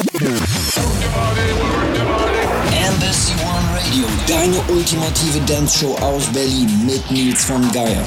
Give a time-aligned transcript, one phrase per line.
[0.00, 0.16] Embassy
[3.44, 8.02] One Radio, deine ultimative Dance-Show aus Berlin mit Nils von Geier.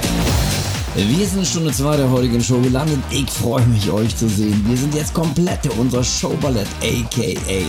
[0.96, 2.98] Wir sind in Stunde 2 der heutigen Show gelandet.
[3.12, 4.66] Ich freue mich, euch zu sehen.
[4.68, 7.64] Wir sind jetzt komplette unser Showballett, aka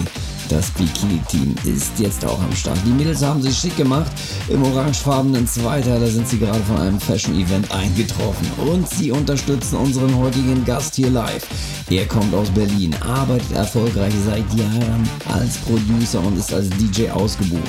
[0.48, 2.78] das Bikini-Team ist jetzt auch am Start.
[2.84, 4.10] Die Mädels haben sich schick gemacht.
[4.48, 8.50] Im orangefarbenen Zweiteiler sind sie gerade von einem Fashion-Event eingetroffen.
[8.58, 11.46] Und sie unterstützen unseren heutigen Gast hier live.
[11.90, 17.62] Er kommt aus Berlin, arbeitet erfolgreich seit Jahren als Producer und ist als DJ ausgebucht.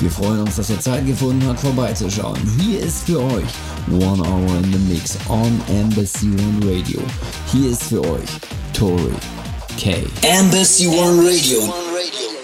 [0.00, 2.38] Wir freuen uns, dass er Zeit gefunden hat, vorbeizuschauen.
[2.60, 3.50] Hier ist für euch
[3.90, 7.00] One Hour in the Mix on Embassy One Radio.
[7.52, 8.28] Hier ist für euch
[8.72, 9.14] Tori
[9.80, 9.94] K.
[10.22, 12.39] Embassy One Radio.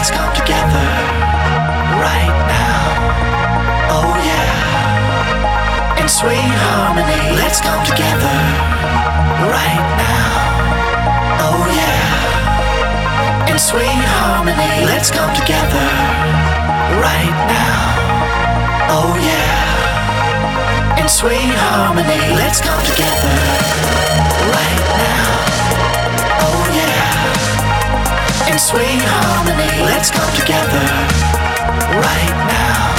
[0.00, 0.88] Let's come together
[2.00, 2.80] right now.
[3.92, 6.00] Oh yeah.
[6.00, 7.36] In sweet harmony.
[7.36, 8.38] Let's come together
[9.44, 10.32] right now.
[11.44, 13.52] Oh yeah.
[13.52, 14.86] In sweet harmony.
[14.88, 15.88] Let's come together
[16.96, 17.84] right now.
[18.96, 20.96] Oh yeah.
[20.96, 22.40] In sweet harmony.
[22.40, 23.36] Let's come together
[24.48, 25.69] right now
[28.50, 29.70] in sweet harmony.
[29.86, 30.82] Let's come together
[32.02, 32.98] right now.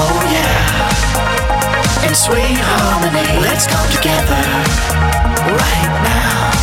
[0.00, 2.08] Oh yeah.
[2.08, 3.28] In sweet harmony.
[3.44, 4.40] Let's come together
[5.44, 6.56] right now.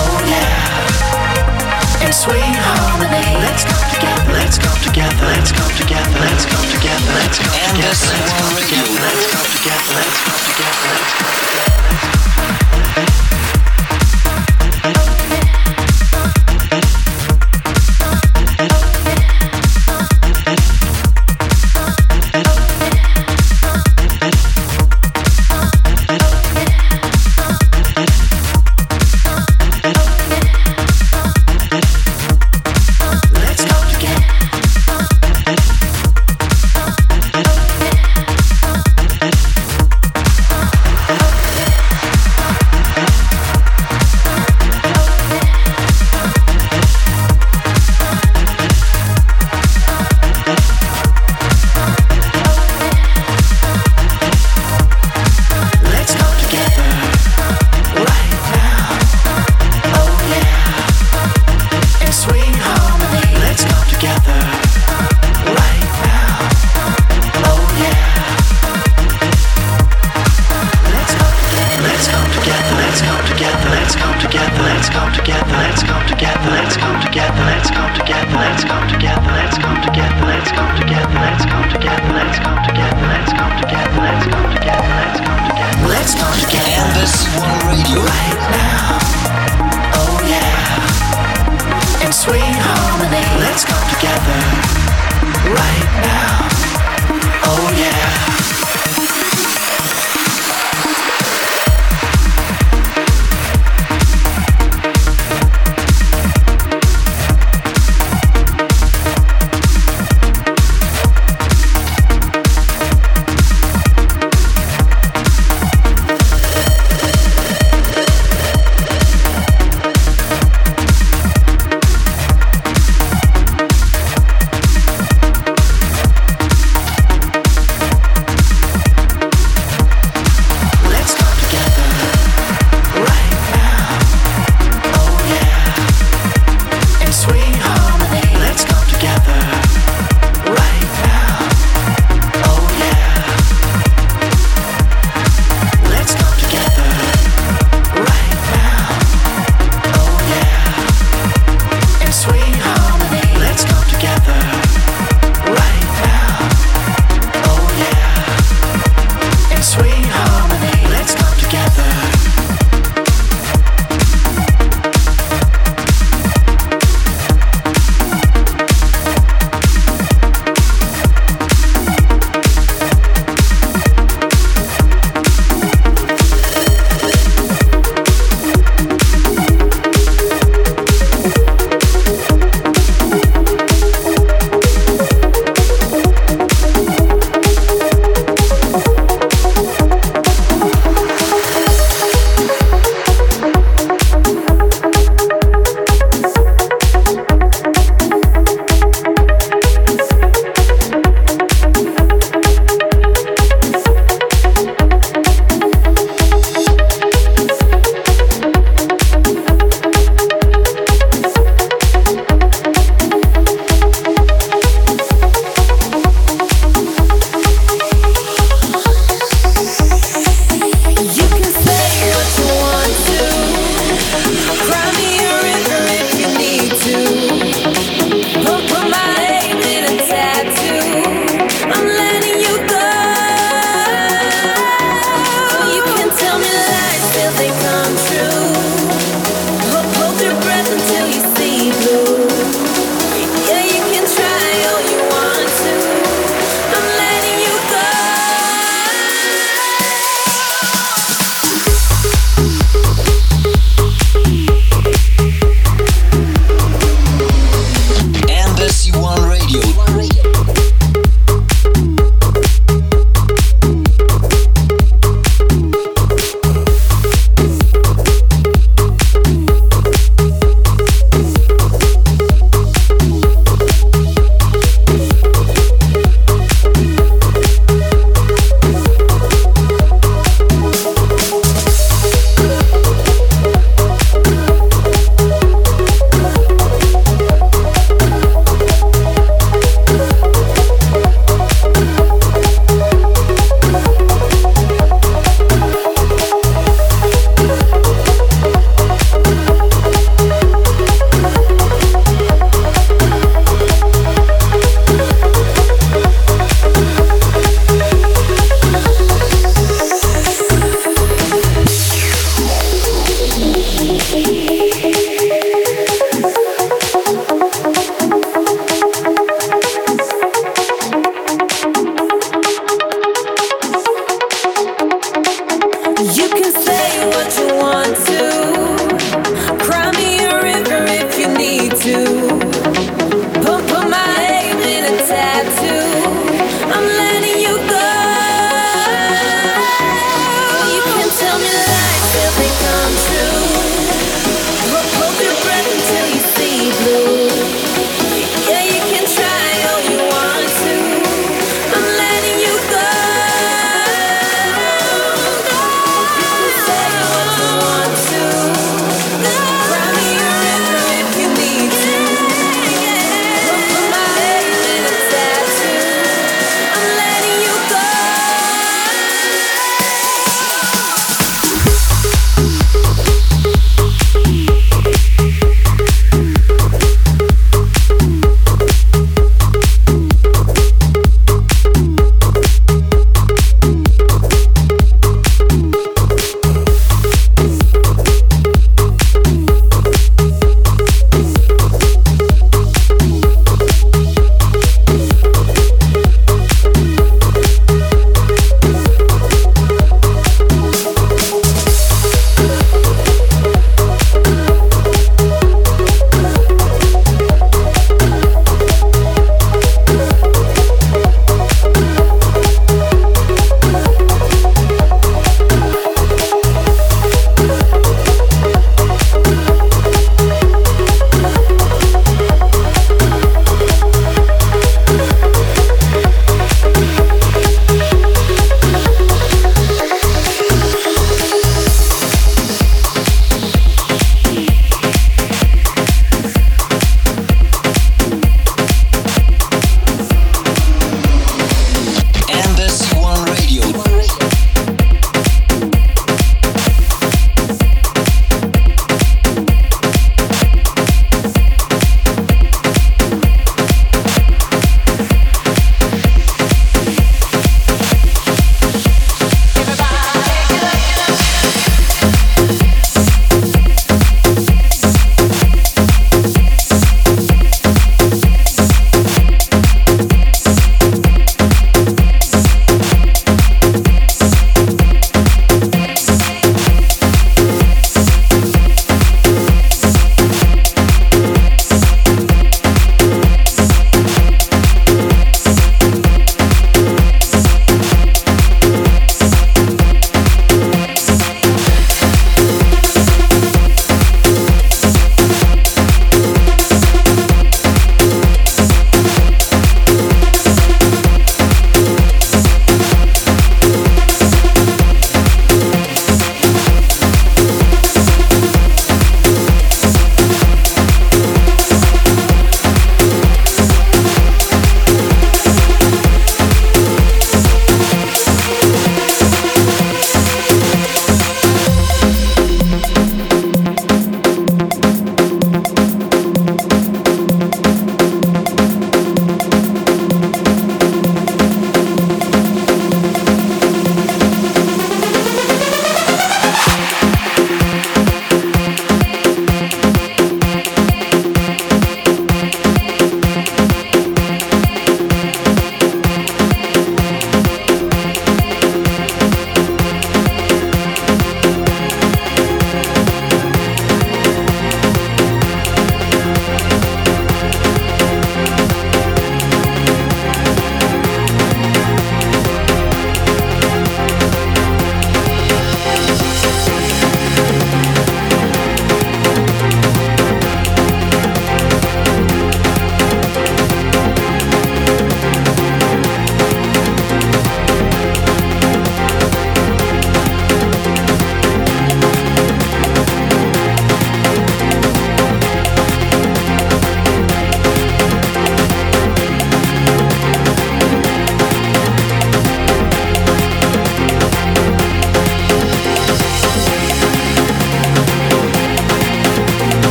[0.00, 2.08] Oh yeah.
[2.08, 3.36] In sweet harmony.
[3.44, 4.32] Let's come together.
[4.32, 5.28] Let's come together.
[5.28, 6.20] Let's come together.
[6.24, 7.12] Let's come together.
[7.20, 7.84] Let's come together.
[7.84, 8.96] Let's come together.
[9.04, 9.92] Let's come together.
[9.92, 10.08] Let's come together.
[10.08, 11.04] Let's come together.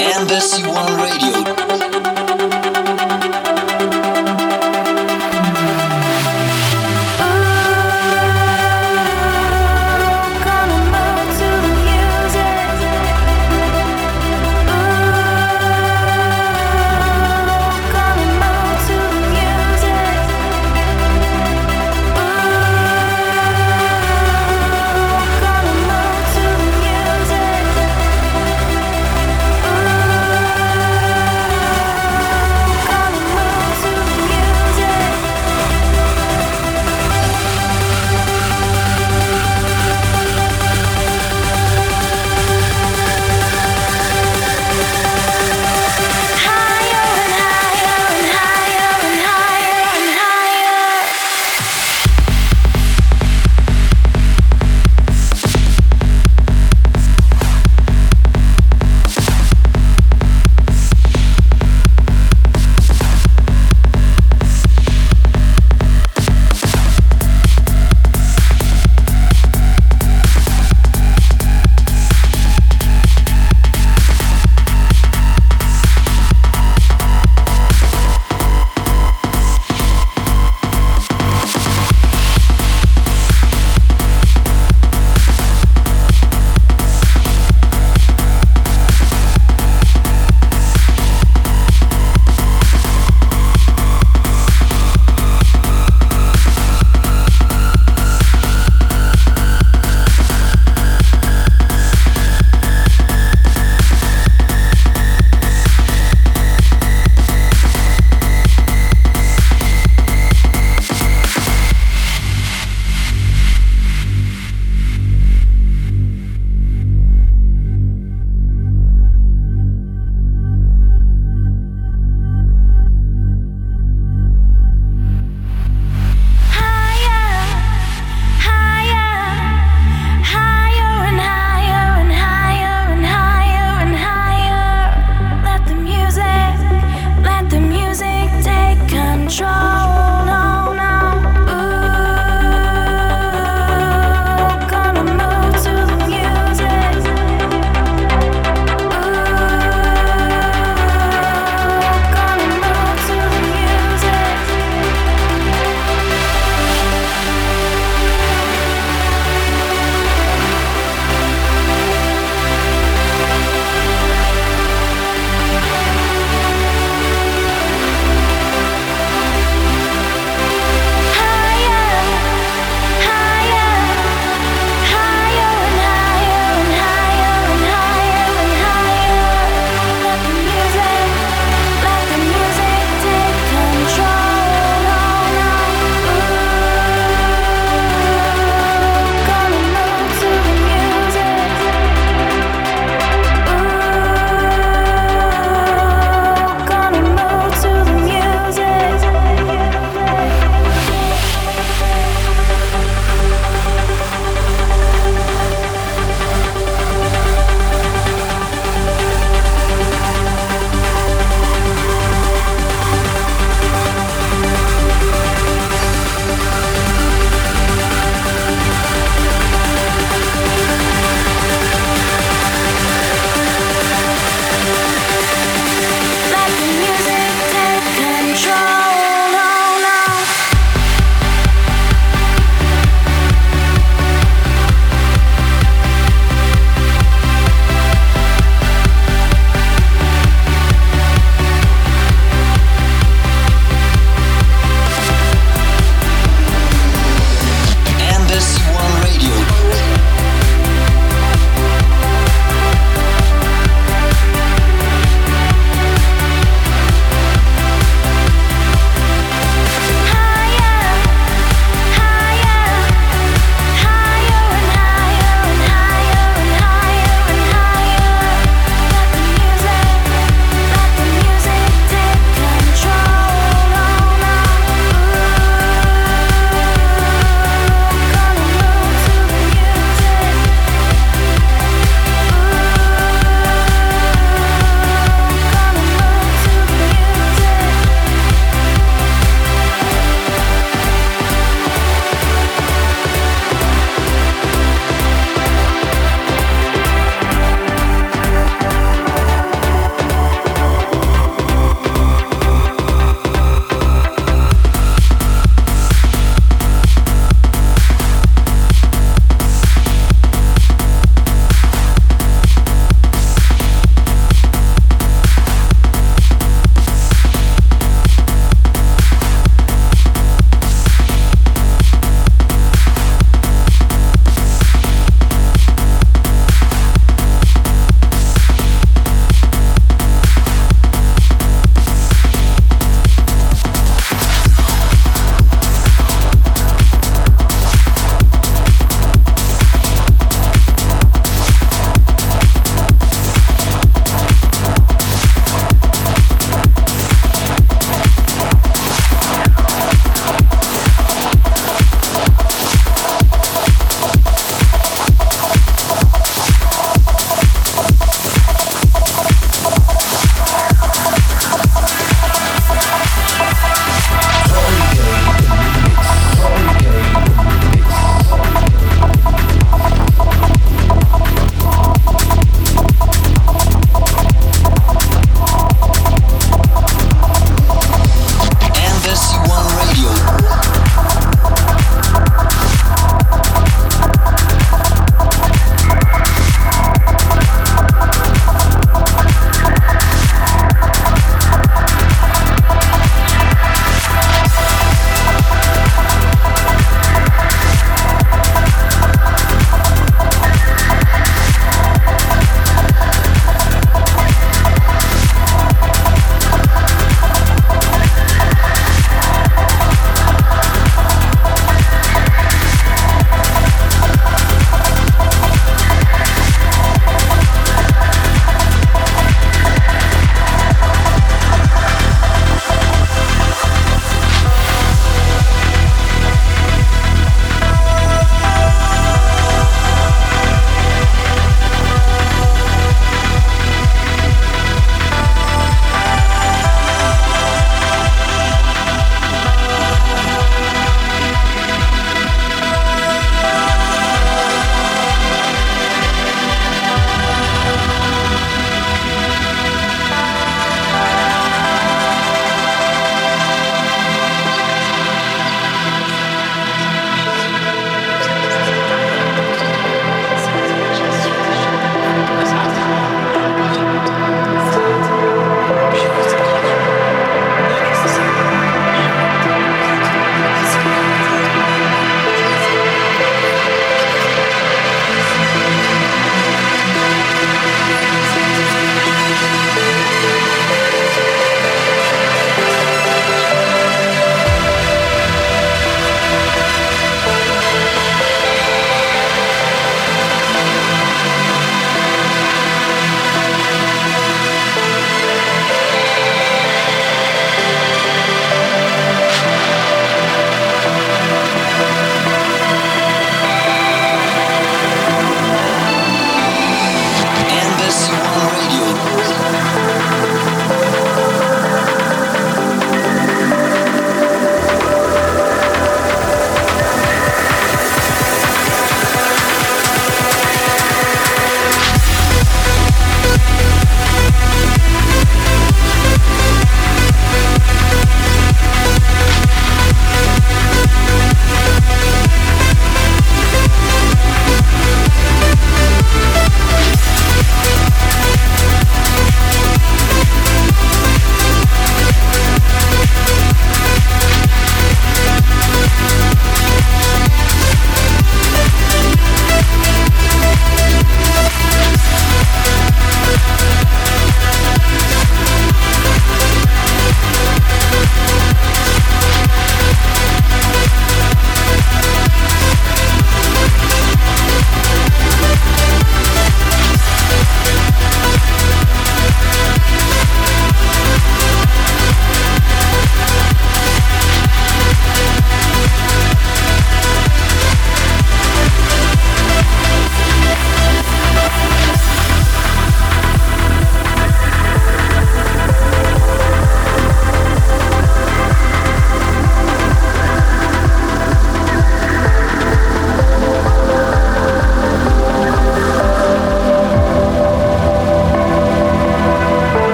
[0.00, 1.67] Embassy One Radio.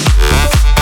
[0.00, 0.79] Música